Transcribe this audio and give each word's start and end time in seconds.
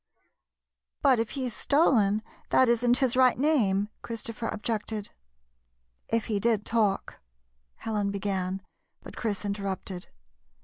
"But, 1.03 1.19
if 1.19 1.29
he 1.37 1.45
is 1.45 1.53
stolen, 1.55 2.23
that 2.49 2.67
is 2.67 2.83
n't 2.83 2.97
his 2.97 3.15
right 3.15 3.37
name," 3.37 3.87
Christopher 4.01 4.47
objected. 4.47 5.11
"If 6.07 6.25
he 6.25 6.39
did 6.39 6.65
talk 6.65 7.19
—"Helen 7.85 8.09
began, 8.09 8.63
but 9.03 9.15
Chris 9.15 9.45
interrupted. 9.45 10.07